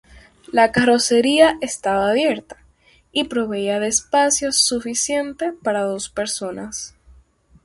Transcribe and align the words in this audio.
La 0.51 0.71
carrocería 0.71 1.59
estaba 1.61 2.09
abierta 2.09 2.57
y 3.11 3.25
proveía 3.25 3.79
de 3.79 3.89
espacio 3.89 4.51
suficiente 4.51 5.53
para 5.61 5.83
dos 5.83 6.09
personas. 6.09 6.95